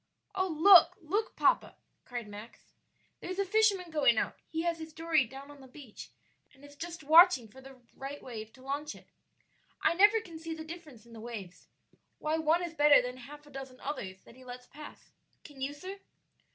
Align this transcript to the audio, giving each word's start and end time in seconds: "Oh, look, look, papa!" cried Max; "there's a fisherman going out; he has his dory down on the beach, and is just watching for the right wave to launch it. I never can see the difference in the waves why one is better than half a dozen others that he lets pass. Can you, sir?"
"Oh, 0.33 0.47
look, 0.47 0.97
look, 0.99 1.35
papa!" 1.35 1.75
cried 2.05 2.27
Max; 2.27 2.73
"there's 3.19 3.37
a 3.37 3.45
fisherman 3.45 3.91
going 3.91 4.17
out; 4.17 4.35
he 4.49 4.63
has 4.63 4.79
his 4.79 4.93
dory 4.93 5.25
down 5.25 5.51
on 5.51 5.61
the 5.61 5.67
beach, 5.67 6.09
and 6.55 6.65
is 6.65 6.75
just 6.75 7.03
watching 7.03 7.47
for 7.47 7.61
the 7.61 7.79
right 7.95 8.19
wave 8.19 8.51
to 8.53 8.63
launch 8.63 8.95
it. 8.95 9.09
I 9.79 9.93
never 9.93 10.19
can 10.19 10.39
see 10.39 10.55
the 10.55 10.65
difference 10.65 11.05
in 11.05 11.13
the 11.13 11.21
waves 11.21 11.67
why 12.17 12.39
one 12.39 12.63
is 12.63 12.73
better 12.73 12.99
than 12.99 13.17
half 13.17 13.45
a 13.45 13.51
dozen 13.51 13.79
others 13.79 14.23
that 14.23 14.33
he 14.35 14.43
lets 14.43 14.65
pass. 14.65 15.11
Can 15.43 15.61
you, 15.61 15.71
sir?" 15.71 15.99